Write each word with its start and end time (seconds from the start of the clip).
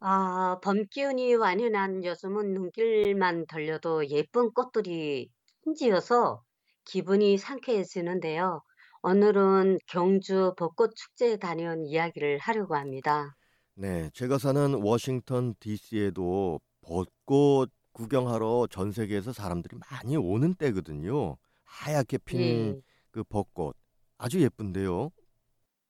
아, 0.00 0.58
봄 0.62 0.86
기운이 0.90 1.34
완연한 1.36 2.04
요즘은 2.04 2.52
눈길만 2.54 3.46
돌려도 3.46 4.08
예쁜 4.10 4.52
꽃들이 4.52 5.30
천지여서 5.64 6.42
기분이 6.84 7.36
상쾌해지는데요. 7.38 8.62
오늘은 9.02 9.78
경주 9.86 10.54
벚꽃 10.56 10.94
축제에 10.96 11.36
다녀온 11.36 11.84
이야기를 11.86 12.38
하려고 12.38 12.74
합니다. 12.76 13.36
네, 13.74 14.10
제가 14.12 14.38
사는 14.38 14.74
워싱턴 14.82 15.54
DC에도 15.60 16.60
벚꽃 16.82 17.70
구경하러 17.92 18.66
전 18.70 18.90
세계에서 18.92 19.32
사람들이 19.32 19.76
많이 19.90 20.16
오는 20.16 20.54
때거든요. 20.54 21.36
하얗게 21.64 22.18
핀 22.18 22.76
예, 22.76 22.80
그 23.10 23.22
벚꽃 23.24 23.76
아주 24.18 24.40
예쁜데요. 24.42 25.10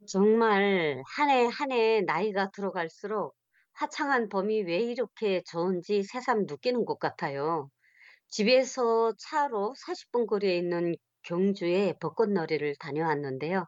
정말 0.07 1.03
한 1.07 1.29
해 1.31 1.47
한 1.49 1.71
해 1.73 2.01
나이가 2.03 2.51
들어갈수록 2.51 3.37
화창한 3.79 4.29
봄이 4.29 4.63
왜 4.63 4.79
이렇게 4.81 5.43
좋은지 5.47 6.03
새삼 6.03 6.47
느끼는 6.47 6.85
것 6.85 6.99
같아요. 6.99 7.71
집에서 8.29 9.15
차로 9.19 9.75
40분 9.77 10.27
거리에 10.27 10.57
있는 10.59 10.95
경주에 11.23 11.95
벚꽃놀이를 12.01 12.77
다녀왔는데요. 12.81 13.67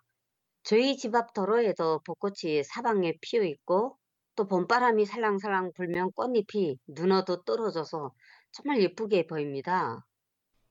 저희 0.63 0.97
집 0.97 1.15
앞 1.15 1.35
도로에도 1.35 2.01
벚꽃이 2.07 2.65
사방에 2.65 3.15
피어 3.21 3.43
있고 3.45 3.99
또 4.37 4.47
봄바람이 4.49 5.07
살랑살랑 5.07 5.73
불면 5.75 6.13
꽃잎이 6.13 6.79
눈어도 6.89 7.43
떨어져서 7.45 8.13
정말 8.53 8.83
예쁘게 8.83 9.27
보입니다. 9.27 10.07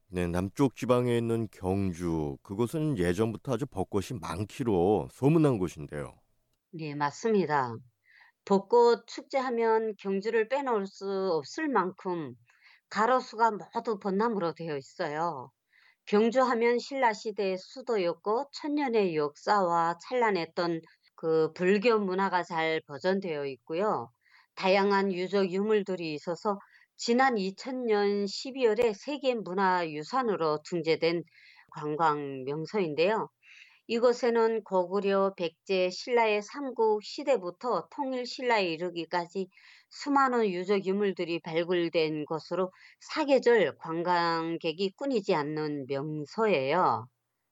네, 0.07 0.27
남쪽 0.27 0.75
지방에 0.75 1.17
있는 1.17 1.47
경주 1.51 2.37
그곳은 2.43 2.97
예전부터 2.97 3.53
아주 3.53 3.65
벚꽃이 3.65 4.19
많기로 4.19 5.09
소문난 5.11 5.57
곳인데요. 5.57 6.15
네, 6.71 6.95
맞습니다. 6.95 7.75
벚꽃 8.49 9.05
축제하면 9.05 9.93
경주를 9.99 10.49
빼놓을 10.49 10.87
수 10.87 11.05
없을 11.33 11.67
만큼 11.67 12.33
가로수가 12.89 13.51
모두 13.51 13.99
벚나무로 13.99 14.53
되어 14.53 14.75
있어요. 14.75 15.51
경주하면 16.07 16.79
신라 16.79 17.13
시대의 17.13 17.59
수도였고 17.59 18.49
천년의 18.51 19.15
역사와 19.15 19.99
찬란했던 20.01 20.81
그 21.13 21.53
불교 21.53 21.99
문화가 21.99 22.41
잘 22.41 22.81
보존되어 22.87 23.45
있고요. 23.45 24.09
다양한 24.55 25.13
유적 25.13 25.51
유물들이 25.51 26.15
있어서 26.15 26.57
지난 26.97 27.35
2000년 27.35 28.25
12월에 28.25 28.95
세계 28.95 29.35
문화유산으로 29.35 30.63
등재된 30.67 31.21
관광 31.69 32.45
명소인데요. 32.45 33.29
이곳에는 33.91 34.63
고구려, 34.65 35.33
백제, 35.35 35.89
신라의 35.89 36.43
삼국 36.43 37.03
시대부터 37.03 37.87
통일 37.89 38.23
신라에 38.27 38.65
이르기까지 38.73 39.49
수많은 39.89 40.47
유적 40.49 40.85
유물들이 40.85 41.39
발굴된 41.39 42.25
곳으로 42.25 42.71
사계절 42.99 43.75
관광객이 43.79 44.91
끊이지 44.95 45.33
않는 45.33 45.87
명소예요. 45.87 47.07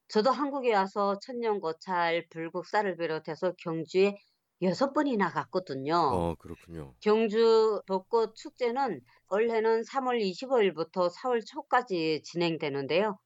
저도 0.09 0.29
한국에 0.29 0.75
와서 0.75 1.17
천년 1.23 1.59
고찰, 1.59 2.27
불국사를 2.29 2.95
비롯해서 2.97 3.53
경주에 3.57 4.15
여섯 4.61 4.93
번이나 4.93 5.31
갔거든요. 5.31 5.95
어, 5.95 6.35
그렇군요. 6.35 6.93
경주 6.99 7.81
벚꽃 7.87 8.35
축제는 8.35 9.01
원래는 9.29 9.81
3월 9.81 10.21
25일부터 10.21 11.09
4월 11.09 11.43
초까지 11.43 12.21
진행되는데요. 12.23 13.17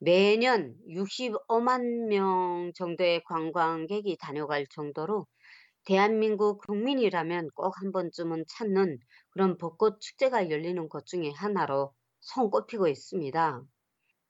매년 0.00 0.74
65만 0.88 2.06
명 2.08 2.72
정도의 2.74 3.22
관광객이 3.24 4.16
다녀갈 4.18 4.66
정도로 4.66 5.26
대한민국 5.84 6.60
국민이라면 6.66 7.50
꼭 7.54 7.72
한 7.80 7.92
번쯤은 7.92 8.44
찾는 8.48 8.98
그런 9.30 9.58
벚꽃 9.58 10.00
축제가 10.00 10.50
열리는 10.50 10.88
곳 10.88 11.06
중에 11.06 11.30
하나로 11.36 11.94
손꼽히고 12.20 12.88
있습니다. 12.88 13.62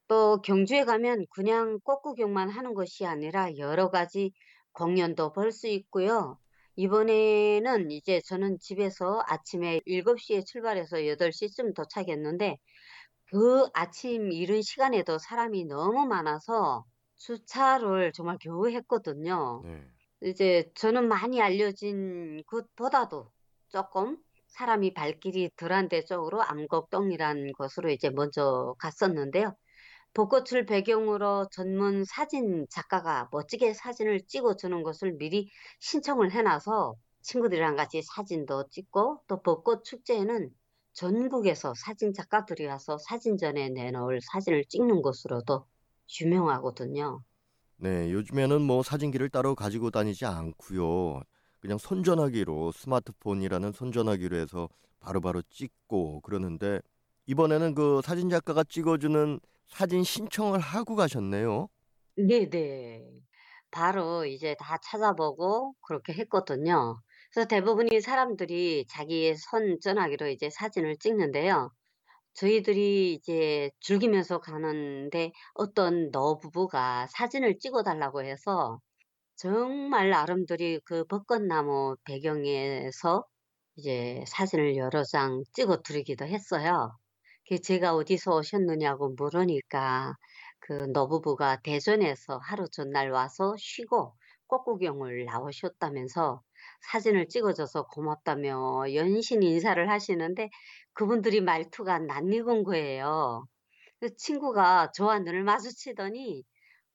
또 0.09 0.43
경주에 0.43 0.85
가면 0.85 1.27
그냥 1.31 1.81
꽃 1.85 2.03
구경만 2.03 2.51
하는 2.51 2.75
것이 2.75 3.07
아니라 3.07 3.57
여러 3.59 3.91
가지 3.91 4.33
공연도 4.73 5.33
볼 5.33 5.53
수 5.53 5.69
있고요. 5.69 6.39
이번에는 6.77 7.91
이제 7.91 8.21
저는 8.27 8.59
집에서 8.61 9.23
아침에 9.27 9.81
7시에 9.87 10.43
출발해서 10.43 11.07
8시쯤 11.07 11.75
도착했는데 11.75 12.59
그 13.31 13.69
아침 13.75 14.33
이른 14.33 14.61
시간에도 14.61 15.19
사람이 15.19 15.67
너무 15.67 16.07
많아서 16.07 16.85
주차를 17.17 18.13
정말 18.13 18.39
겨우 18.41 18.69
했거든요. 18.71 19.63
네. 19.65 19.87
이제 20.23 20.71
저는 20.75 21.07
많이 21.09 21.41
알려진 21.41 22.43
곳보다도 22.47 23.31
조금 23.69 24.19
사람이 24.49 24.95
발길이 24.95 25.51
덜한 25.57 25.89
데 25.89 26.05
쪽으로 26.05 26.43
암곡동이라는 26.43 27.53
곳으로 27.53 27.91
이제 27.91 28.11
먼저 28.11 28.75
갔었는데요. 28.79 29.55
벚꽃을 30.13 30.67
배경으로 30.67 31.47
전문 31.53 32.05
사진 32.05 32.67
작가가 32.69 33.29
멋지게 33.31 33.75
사진을 33.75 34.27
찍어주는 34.27 34.83
것을 34.83 35.13
미리 35.19 35.49
신청을 35.79 36.33
해놔서 36.33 36.97
친구들이랑 37.23 37.77
같이 37.77 38.03
사진도 38.03 38.69
찍고 38.71 39.23
또 39.29 39.41
벚꽃 39.43 39.85
축제에는 39.85 40.51
전국에서 40.93 41.75
사진 41.75 42.13
작가들이 42.13 42.67
와서 42.67 42.97
사진전에 42.99 43.71
내놓을 43.71 44.21
사진을 44.23 44.65
찍는 44.69 45.03
곳으로도 45.03 45.67
유명하거든요. 46.21 47.25
네, 47.77 48.13
요즘에는 48.13 48.61
뭐 48.63 48.83
사진기를 48.83 49.31
따로 49.31 49.55
가지고 49.55 49.91
다니지 49.91 50.27
않고요. 50.27 51.23
그냥 51.61 51.79
손전화기로 51.79 52.73
스마트폰이라는 52.73 53.73
손전화기로 53.73 54.37
해서 54.37 54.69
바로바로 55.01 55.43
찍고 55.49 56.21
그러는데 56.21 56.81
이번에는 57.27 57.75
그 57.75 58.01
사진 58.05 58.29
작가가 58.29 58.65
찍어주는 58.65 59.41
사진 59.67 60.03
신청을 60.05 60.59
하고 60.61 60.95
가셨네요. 60.97 61.69
네네. 62.17 63.23
바로 63.71 64.25
이제 64.27 64.55
다 64.59 64.79
찾아보고 64.79 65.75
그렇게 65.81 66.13
했거든요. 66.15 67.01
그래서 67.33 67.47
대부분의 67.49 68.01
사람들이 68.01 68.87
자기의 68.89 69.37
손전화기로 69.37 70.29
이제 70.29 70.51
사진을 70.51 70.97
찍는데요. 70.99 71.71
저희들이 72.35 73.15
이제 73.15 73.71
즐기면서 73.81 74.41
가는데 74.41 75.33
어떤 75.55 76.11
노부부가 76.11 77.07
사진을 77.09 77.59
찍어 77.59 77.83
달라고 77.83 78.23
해서 78.25 78.81
정말 79.37 80.11
나름들이 80.11 80.81
그 80.85 81.05
벚꽃나무 81.07 81.97
배경에서 82.05 83.25
이제 83.77 84.25
사진을 84.27 84.77
여러 84.77 85.05
장 85.05 85.43
찍어 85.53 85.83
드리기도 85.83 86.27
했어요. 86.27 86.97
그 87.49 87.61
제가 87.61 87.95
어디서 87.95 88.37
오셨느냐고 88.37 89.15
물으니까 89.17 90.15
그 90.61 90.73
노부부가 90.93 91.61
대전에서 91.63 92.39
하루 92.43 92.69
전날 92.71 93.11
와서 93.11 93.55
쉬고 93.59 94.15
꽃구경을 94.49 95.25
나오셨다면서 95.27 96.43
사진을 96.83 97.29
찍어줘서 97.29 97.85
고맙다며 97.89 98.95
연신 98.95 99.43
인사를 99.43 99.89
하시는데 99.91 100.51
그분들이 100.95 101.41
말투가 101.41 101.99
낯익은 102.01 102.65
거예요. 102.65 103.45
그 104.01 104.17
친구가 104.17 104.93
저와 104.93 105.21
눈을 105.21 105.45
마주치더니 105.45 106.45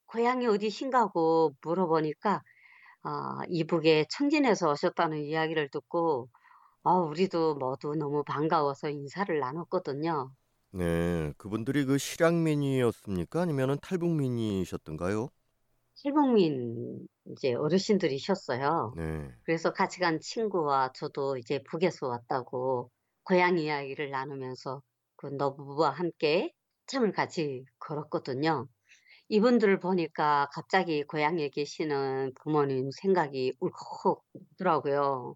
고향이 0.08 0.48
어디신가고 0.48 1.56
물어보니까 1.64 2.44
아, 3.04 3.40
이북에 3.50 4.06
청진에서 4.12 4.72
오셨다는 4.72 5.20
이야기를 5.20 5.70
듣고 5.72 6.30
아, 6.84 6.94
우리도 6.98 7.56
모두 7.56 7.96
너무 7.96 8.24
반가워서 8.26 8.90
인사를 8.92 9.40
나눴거든요. 9.40 10.32
네, 10.72 11.34
그분들이 11.38 11.86
그 11.86 11.98
실향민이었습니까? 11.98 13.42
아니면은 13.42 13.78
탈북민이셨던가요? 13.82 15.30
실국민 15.96 17.08
이제 17.32 17.54
어르신들이셨어요. 17.54 18.96
네. 18.96 19.32
그래서 19.44 19.74
같이 19.74 20.00
간 20.00 20.20
친구와 20.20 20.92
저도 20.94 21.38
이제 21.38 21.62
북에서 21.64 22.08
왔다고 22.08 22.92
고향 23.24 23.58
이야기를 23.58 24.10
나누면서 24.12 24.82
그 25.16 25.28
노부부와 25.28 25.92
함께 25.92 26.52
참을 26.88 27.12
같이 27.12 27.66
걸었거든요. 27.80 28.68
이분들을 29.30 29.80
보니까 29.80 30.50
갑자기 30.54 31.04
고향에 31.04 31.50
계시는 31.50 32.34
부모님 32.44 32.90
생각이 32.92 33.54
울컥 33.60 34.24
나더라고요. 34.60 35.36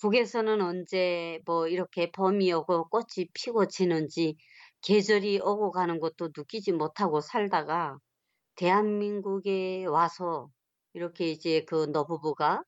북에서는 0.00 0.60
언제 0.62 1.40
뭐 1.46 1.68
이렇게 1.68 2.10
봄이 2.12 2.52
오고 2.52 2.88
꽃이 2.90 3.28
피고 3.34 3.66
지는지 3.68 4.36
계절이 4.82 5.40
오고 5.40 5.72
가는 5.72 6.00
것도 6.00 6.30
느끼지 6.36 6.72
못하고 6.72 7.20
살다가 7.20 7.98
대한민국에 8.62 9.86
와서 9.86 10.48
이렇게 10.92 11.28
이제 11.30 11.64
그 11.66 11.86
노부부가 11.92 12.62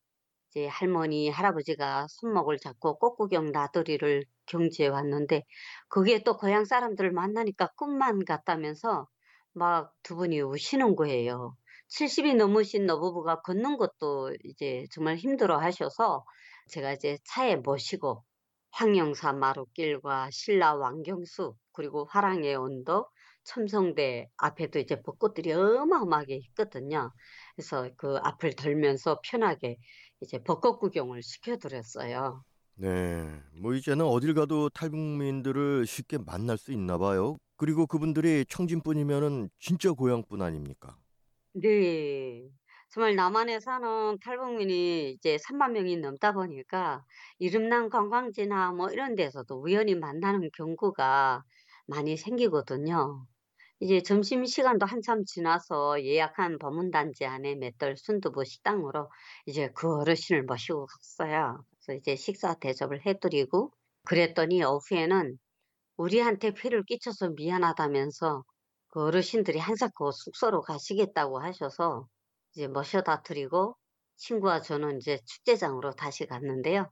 이제 0.50 0.66
할머니, 0.66 1.28
할아버지가 1.30 2.06
손목을 2.08 2.58
잡고 2.58 2.98
꽃구경 2.98 3.52
나들이를 3.52 4.24
경주에 4.46 4.88
왔는데 4.88 5.44
그게 5.88 6.24
또 6.24 6.36
고향 6.36 6.64
사람들을 6.64 7.12
만나니까 7.12 7.68
꿈만 7.76 8.24
같다면서 8.24 9.06
막 9.52 9.92
두 10.02 10.16
분이 10.16 10.40
우시는 10.40 10.96
거예요. 10.96 11.56
70이 11.88 12.34
넘으신 12.34 12.86
노부부가 12.86 13.40
걷는 13.42 13.76
것도 13.76 14.34
이제 14.42 14.86
정말 14.92 15.16
힘들어 15.16 15.58
하셔서 15.58 16.24
제가 16.70 16.92
이제 16.94 17.18
차에 17.24 17.56
모시고 17.56 18.24
황영사 18.72 19.32
마루길과 19.34 20.30
신라 20.32 20.74
왕경수 20.74 21.54
그리고 21.72 22.06
화랑의 22.10 22.56
언덕 22.56 23.12
첨성대 23.44 24.30
앞에도 24.38 24.78
이제 24.78 25.00
벚꽃들이 25.02 25.52
어마어마하게 25.52 26.36
있거든요. 26.36 27.12
그래서 27.56 27.90
그 27.96 28.16
앞을 28.22 28.54
돌면서 28.56 29.20
편하게 29.24 29.78
이제 30.20 30.42
벚꽃 30.42 30.80
구경을 30.80 31.22
시켜드렸어요. 31.22 32.44
네, 32.76 33.40
뭐 33.52 33.74
이제는 33.74 34.04
어딜 34.04 34.34
가도 34.34 34.68
탈북민들을 34.68 35.86
쉽게 35.86 36.18
만날 36.18 36.58
수 36.58 36.72
있나 36.72 36.98
봐요. 36.98 37.38
그리고 37.56 37.86
그분들이 37.86 38.44
청진뿐이면은 38.48 39.48
진짜 39.58 39.92
고향뿐 39.92 40.42
아닙니까? 40.42 40.98
네. 41.52 42.50
정말 42.90 43.14
남한에 43.16 43.60
사는 43.60 44.18
탈북민이 44.20 45.10
이제 45.12 45.36
3만 45.38 45.72
명이 45.72 45.96
넘다 45.98 46.32
보니까 46.32 47.04
이름난 47.38 47.90
관광지나 47.90 48.72
뭐 48.72 48.90
이런 48.90 49.14
데서도 49.16 49.60
우연히 49.60 49.94
만나는 49.94 50.50
경우가 50.56 51.44
많이 51.86 52.16
생기거든요. 52.16 53.26
이제 53.80 54.02
점심시간도 54.02 54.86
한참 54.86 55.24
지나서 55.24 56.02
예약한 56.04 56.58
법문단지 56.58 57.26
안에 57.26 57.56
맷돌 57.56 57.96
순두부 57.96 58.44
식당으로 58.44 59.10
이제 59.46 59.70
그 59.74 59.92
어르신을 60.00 60.44
모시고 60.44 60.86
갔어요. 60.86 61.64
그래서 61.84 61.98
이제 61.98 62.16
식사 62.16 62.54
대접을 62.54 63.04
해드리고 63.06 63.72
그랬더니 64.04 64.62
오후에는 64.64 65.38
우리한테 65.96 66.52
피를 66.54 66.84
끼쳐서 66.84 67.30
미안하다면서 67.30 68.44
그 68.88 69.02
어르신들이 69.02 69.58
한사코 69.58 70.12
숙소로 70.12 70.62
가시겠다고 70.62 71.40
하셔서 71.40 72.06
이제 72.54 72.68
모셔다 72.68 73.22
드리고 73.22 73.76
친구와 74.16 74.60
저는 74.62 74.98
이제 74.98 75.18
축제장으로 75.26 75.92
다시 75.92 76.26
갔는데요. 76.26 76.90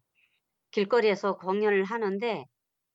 길거리에서 0.72 1.36
공연을 1.38 1.84
하는데 1.84 2.46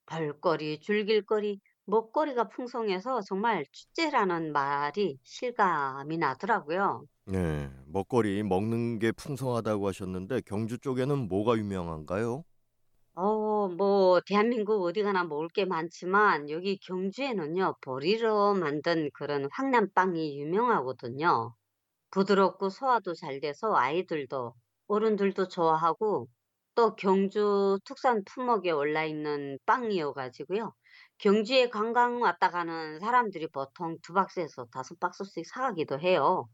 벌거리, 0.06 0.80
줄길거리, 0.80 1.60
먹거리가 1.88 2.50
풍성해서 2.50 3.22
정말 3.22 3.66
축제라는 3.72 4.52
말이 4.54 5.20
실감이 5.24 6.18
나더라고요. 6.18 7.08
네, 7.26 7.70
먹거리 7.88 8.42
먹는 8.44 9.00
게 9.00 9.12
풍성하다고 9.12 9.88
하셨는데 9.88 10.42
경주 10.42 10.78
쪽에는 10.80 11.28
뭐가 11.28 11.58
유명한가요? 11.58 12.44
어, 13.16 13.68
뭐, 13.70 14.22
대한민국 14.26 14.84
어디 14.84 15.02
가나 15.04 15.24
먹을 15.24 15.48
게 15.50 15.66
많지만 15.66 16.50
여기 16.50 16.78
경주에는요, 16.80 17.76
보리로 17.82 18.54
만든 18.54 19.10
그런 19.14 19.48
황남빵이 19.52 20.40
유명하거든요. 20.40 21.56
부드럽고 22.12 22.70
소화도 22.70 23.14
잘 23.16 23.40
돼서 23.42 23.76
아이들도 23.76 24.56
어른들도 24.88 25.48
좋아하고 25.50 26.30
또 26.76 26.96
경주 26.96 27.80
특산 27.86 28.24
품목에 28.26 28.72
올라 28.72 29.06
있는 29.06 29.60
빵이어가지고요. 29.66 30.74
경주에 31.20 31.70
관광 31.70 32.22
왔다 32.22 32.50
가는 32.52 33.00
사람들이 33.00 33.48
보통 33.48 33.98
두 34.04 34.14
박스에서 34.14 34.66
다섯 34.72 35.00
박스씩 35.00 35.46
사가기도 35.48 36.00
해요. 36.00 36.48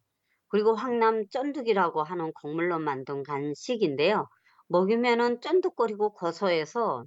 그리고 0.48 0.76
황남 0.76 1.28
쫀득이라고 1.30 2.04
하는 2.04 2.32
곡물로 2.34 2.80
만든 2.80 3.24
간식인데요. 3.24 4.28
먹으면은 4.68 5.42
쫀득거리고 5.42 6.14
고소해서 6.14 7.06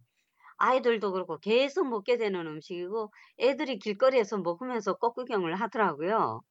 아이들도 0.58 1.12
그렇고 1.12 1.38
계속 1.38 1.88
먹게 1.88 2.18
되는 2.18 2.46
음식이고 2.46 3.12
애들이 3.40 3.78
길거리에서 3.78 4.38
먹으면서 4.38 4.94
꽃구경을 4.96 5.56
하더라고요. 5.56 6.42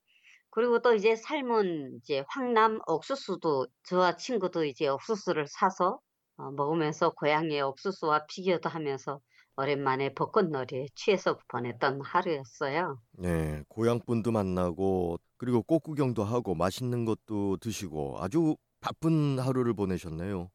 그리고 0.51 0.81
또 0.81 0.95
이제 0.95 1.15
삶은 1.15 1.97
이제 1.97 2.23
황남 2.29 2.79
옥수수도 2.87 3.67
저와 3.83 4.15
친구도 4.17 4.65
이제 4.65 4.87
옥수수를 4.87 5.47
사서 5.47 5.99
어, 6.37 6.51
먹으면서 6.51 7.11
고향의 7.11 7.61
옥수수와 7.61 8.25
비교도 8.27 8.69
하면서 8.69 9.19
오랜만에 9.57 10.13
벚꽃놀이에 10.13 10.87
취해서 10.95 11.39
보냈던 11.47 12.01
하루였어요. 12.01 12.99
네, 13.17 13.63
고향 13.69 13.99
분도 13.99 14.31
만나고 14.31 15.17
그리고 15.37 15.61
꽃 15.63 15.79
구경도 15.79 16.23
하고 16.23 16.55
맛있는 16.55 17.05
것도 17.05 17.57
드시고 17.57 18.17
아주 18.19 18.57
바쁜 18.81 19.39
하루를 19.39 19.73
보내셨네요. 19.73 20.49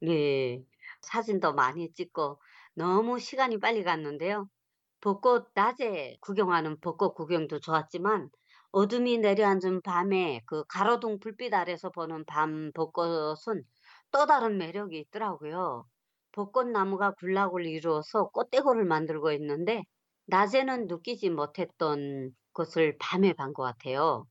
네, 0.00 0.64
사진도 1.02 1.52
많이 1.54 1.92
찍고 1.92 2.40
너무 2.74 3.18
시간이 3.18 3.58
빨리 3.60 3.82
갔는데요. 3.82 4.48
벚꽃 5.00 5.50
낮에 5.54 6.16
구경하는 6.20 6.80
벚꽃 6.80 7.14
구경도 7.14 7.60
좋았지만 7.60 8.30
어둠이 8.72 9.18
내려앉은 9.18 9.82
밤에 9.82 10.42
그 10.46 10.64
가로등 10.66 11.18
불빛 11.20 11.54
아래서 11.54 11.90
보는 11.90 12.24
밤 12.26 12.72
벚꽃은 12.72 13.64
또 14.10 14.26
다른 14.26 14.58
매력이 14.58 14.98
있더라고요. 15.00 15.86
벚꽃나무가 16.36 17.12
군락을 17.14 17.66
이루어서 17.66 18.28
꽃대고를 18.30 18.84
만들고 18.84 19.32
있는데 19.32 19.84
낮에는 20.26 20.86
느끼지 20.88 21.30
못했던 21.30 22.30
것을 22.52 22.96
밤에 22.98 23.32
본 23.34 23.54
것 23.54 23.62
같아요. 23.64 24.26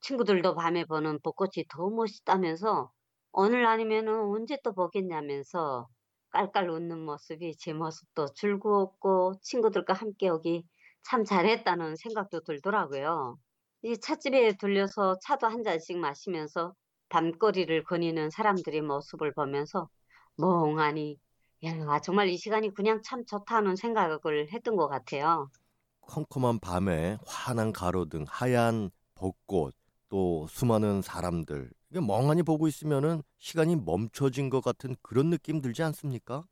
친구들도 0.00 0.54
밤에 0.54 0.84
보는 0.86 1.20
벚꽃이 1.22 1.66
더 1.68 1.90
멋있다면서 1.90 2.90
오늘 3.32 3.66
아니면은 3.66 4.20
언제 4.22 4.58
또 4.64 4.72
보겠냐면서 4.72 5.88
깔깔 6.30 6.70
웃는 6.70 6.98
모습이 7.04 7.56
제 7.58 7.72
모습도 7.74 8.32
즐거웠고 8.34 9.34
친구들과 9.42 9.92
함께 9.94 10.28
오기 10.30 10.64
참 11.04 11.24
잘했다는 11.24 11.96
생각도 11.96 12.40
들더라고요. 12.42 13.36
이 13.82 13.96
찻집에 13.98 14.52
들려서 14.58 15.16
차도 15.22 15.46
한 15.46 15.62
잔씩 15.62 15.98
마시면서 15.98 16.74
밤거리를 17.10 17.84
거니는 17.84 18.30
사람들의 18.30 18.80
모습을 18.82 19.32
보면서 19.34 19.88
멍하니 20.36 21.18
야, 21.64 22.00
정말 22.00 22.28
이 22.28 22.36
시간이 22.36 22.74
그냥 22.74 23.00
참 23.02 23.24
좋다는 23.24 23.74
생각을 23.76 24.52
했던 24.52 24.76
것 24.76 24.88
같아요. 24.88 25.48
컴컴한 26.02 26.58
밤에 26.60 27.16
환한 27.26 27.72
가로등, 27.72 28.24
하얀 28.28 28.90
벚꽃, 29.14 29.74
또 30.08 30.46
수많은 30.48 31.00
사람들. 31.02 31.70
이게 31.90 32.00
멍하니 32.00 32.42
보고 32.42 32.68
있으면은 32.68 33.22
시간이 33.38 33.76
멈춰진 33.76 34.50
것 34.50 34.60
같은 34.62 34.94
그런 35.02 35.30
느낌 35.30 35.60
들지 35.60 35.82
않습니까? 35.82 36.44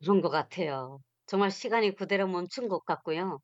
그런 0.00 0.20
것 0.20 0.28
같아요. 0.30 1.00
정말 1.26 1.50
시간이 1.50 1.94
그대로 1.96 2.26
멈춘 2.28 2.68
것 2.68 2.84
같고요. 2.84 3.40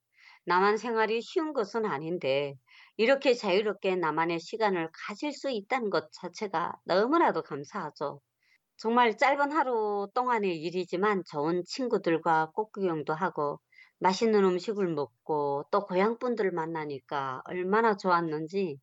나만 0.47 0.77
생활이 0.77 1.21
쉬운 1.23 1.53
것은 1.53 1.85
아닌데 1.87 2.55
이렇게 2.97 3.35
자유롭게 3.35 3.97
나만의 3.97 4.41
시간을 4.41 4.91
가질 5.07 5.33
수 5.33 5.51
있다는 5.51 5.91
것 5.91 6.11
자체가 6.13 6.73
너무나도 6.85 7.43
감사하죠. 7.43 8.21
정말 8.81 9.15
짧은 9.15 9.53
하루 9.53 10.09
동안의 10.15 10.57
일이지만 10.63 11.23
좋은 11.31 11.65
친구들과 11.67 12.51
꽃구경도 12.55 13.13
하고 13.13 13.61
맛있는 13.99 14.43
음식을 14.43 14.89
먹고 14.95 15.65
또 15.71 15.85
고향 15.85 16.19
분들을 16.19 16.51
만나니까 16.53 17.43
얼마나 17.45 17.99
좋았는지 17.99 18.79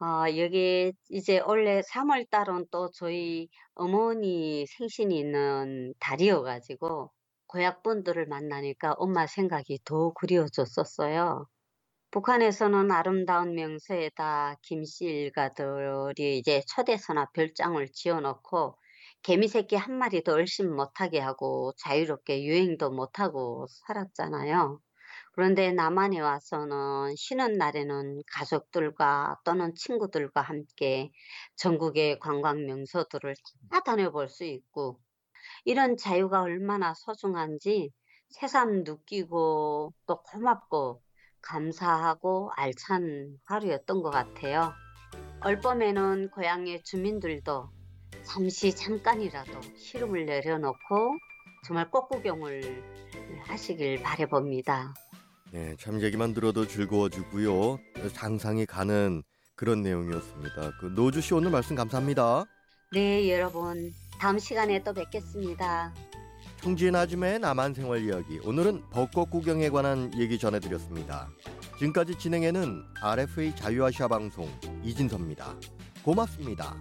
어, 0.00 0.24
여기 0.38 0.92
이제 1.10 1.40
원래 1.46 1.82
3월 1.82 2.30
달은 2.30 2.66
또 2.70 2.90
저희 2.92 3.48
어머니 3.74 4.66
생신이 4.66 5.18
있는 5.18 5.92
달이어가지고 6.00 7.12
고향 7.46 7.82
분들을 7.82 8.26
만나니까 8.28 8.94
엄마 8.94 9.26
생각이 9.26 9.80
더 9.84 10.12
그리워졌었어요. 10.14 11.46
북한에서는 12.10 12.90
아름다운 12.90 13.54
명소에다 13.54 14.56
김씨 14.62 15.04
일가들이 15.06 16.38
이제 16.38 16.62
초대서나 16.68 17.26
별장을 17.34 17.86
지어놓고 17.92 18.76
개미 19.26 19.48
새끼 19.48 19.74
한 19.74 19.98
마리도 19.98 20.34
얼씬 20.34 20.72
못하게 20.72 21.18
하고 21.18 21.72
자유롭게 21.78 22.44
유행도 22.44 22.92
못하고 22.92 23.66
살았잖아요. 23.68 24.80
그런데 25.32 25.72
남한에 25.72 26.20
와서는 26.20 27.16
쉬는 27.16 27.54
날에는 27.54 28.22
가족들과 28.30 29.40
또는 29.44 29.74
친구들과 29.74 30.42
함께 30.42 31.10
전국의 31.56 32.20
관광 32.20 32.66
명소들을 32.66 33.34
다 33.68 33.80
다녀볼 33.80 34.28
수 34.28 34.44
있고 34.44 35.00
이런 35.64 35.96
자유가 35.96 36.42
얼마나 36.42 36.94
소중한지 36.94 37.90
새삼 38.28 38.84
느끼고 38.84 39.92
또 40.06 40.22
고맙고 40.22 41.02
감사하고 41.42 42.52
알찬 42.54 43.40
하루였던 43.44 44.02
것 44.02 44.10
같아요. 44.10 44.72
얼밤에는 45.40 46.30
고향의 46.30 46.84
주민들도 46.84 47.75
잠시 48.24 48.74
잠깐이라도 48.74 49.60
시름을 49.76 50.26
내려놓고 50.26 51.18
정말 51.66 51.90
꽃구경을 51.90 52.82
하시길 53.44 54.02
바라봅니다. 54.02 54.94
예, 55.54 55.74
참 55.78 56.00
얘기만 56.00 56.34
들어도 56.34 56.66
즐거워지고요. 56.66 57.78
상상이 58.12 58.66
가는 58.66 59.22
그런 59.54 59.82
내용이었습니다. 59.82 60.72
그 60.80 60.86
노주 60.94 61.20
씨 61.20 61.34
오늘 61.34 61.50
말씀 61.50 61.74
감사합니다. 61.76 62.44
네, 62.92 63.30
여러분. 63.32 63.92
다음 64.18 64.38
시간에 64.38 64.82
또 64.82 64.92
뵙겠습니다. 64.92 65.94
청진 66.62 66.94
아줌의 66.94 67.38
남한 67.38 67.74
생활 67.74 68.02
이야기. 68.02 68.38
오늘은 68.44 68.90
벚꽃 68.90 69.30
구경에 69.30 69.68
관한 69.68 70.10
얘기 70.18 70.38
전해드렸습니다. 70.38 71.28
지금까지 71.78 72.18
진행에는 72.18 72.82
RFA 73.02 73.54
자유아시아 73.54 74.08
방송 74.08 74.48
이진섭입니다. 74.82 75.54
고맙습니다. 76.02 76.74